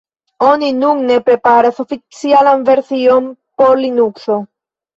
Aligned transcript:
Oni 0.45 0.69
nun 0.77 1.03
ne 1.09 1.17
preparas 1.27 1.83
oficialan 1.85 2.65
version 2.73 3.31
por 3.61 3.79
Linukso. 3.85 4.43